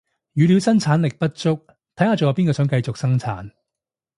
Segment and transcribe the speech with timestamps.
[0.33, 1.49] 語料生產力不足，
[1.95, 3.51] 睇下仲有邊個想繼續生產